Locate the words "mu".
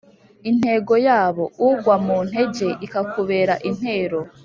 2.05-2.17